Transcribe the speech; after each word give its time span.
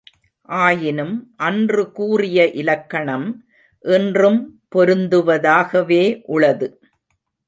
ஆயினும், 0.49 1.33
அன்று 1.37 1.91
கூறிய 1.91 2.47
இலக்கணம், 2.51 3.27
இன்றும் 3.85 4.39
பொருந்துவதாகவே 4.75 6.03
உளது. 6.27 6.69